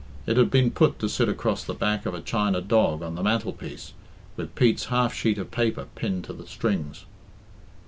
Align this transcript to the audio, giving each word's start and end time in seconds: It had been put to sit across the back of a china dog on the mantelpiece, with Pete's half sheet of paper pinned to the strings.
It 0.25 0.35
had 0.35 0.49
been 0.49 0.71
put 0.71 0.97
to 0.97 1.07
sit 1.07 1.29
across 1.29 1.63
the 1.63 1.75
back 1.75 2.07
of 2.07 2.15
a 2.15 2.21
china 2.21 2.59
dog 2.59 3.03
on 3.03 3.13
the 3.13 3.21
mantelpiece, 3.21 3.93
with 4.35 4.55
Pete's 4.55 4.85
half 4.85 5.13
sheet 5.13 5.37
of 5.37 5.51
paper 5.51 5.85
pinned 5.93 6.23
to 6.23 6.33
the 6.33 6.47
strings. 6.47 7.05